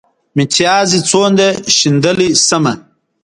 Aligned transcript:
متيازې 0.35 0.99
څونه 1.09 1.47
شيندلی 1.75 2.29
شمه. 2.45 2.73